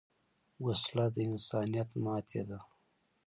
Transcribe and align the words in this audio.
وسله 0.65 1.05
د 1.15 1.15
انسانیت 1.29 1.89
ماتې 2.03 2.41
ده 2.49 2.59